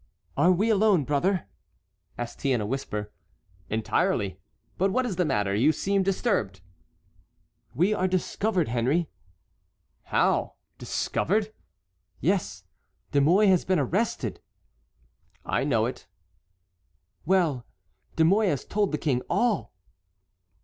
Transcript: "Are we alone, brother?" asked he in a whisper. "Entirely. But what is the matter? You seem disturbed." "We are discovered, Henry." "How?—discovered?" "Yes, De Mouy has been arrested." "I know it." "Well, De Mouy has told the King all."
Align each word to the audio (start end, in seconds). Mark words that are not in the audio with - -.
"Are 0.35 0.51
we 0.51 0.71
alone, 0.71 1.03
brother?" 1.03 1.45
asked 2.17 2.41
he 2.41 2.53
in 2.53 2.59
a 2.59 2.65
whisper. 2.65 3.11
"Entirely. 3.69 4.39
But 4.79 4.89
what 4.91 5.05
is 5.05 5.15
the 5.15 5.25
matter? 5.25 5.53
You 5.53 5.71
seem 5.71 6.01
disturbed." 6.01 6.61
"We 7.75 7.93
are 7.93 8.07
discovered, 8.07 8.67
Henry." 8.69 9.09
"How?—discovered?" 10.05 11.53
"Yes, 12.19 12.63
De 13.11 13.21
Mouy 13.21 13.45
has 13.49 13.63
been 13.63 13.77
arrested." 13.77 14.41
"I 15.45 15.63
know 15.63 15.85
it." 15.85 16.07
"Well, 17.27 17.67
De 18.15 18.25
Mouy 18.25 18.47
has 18.47 18.65
told 18.65 18.91
the 18.91 18.97
King 18.97 19.21
all." 19.29 19.71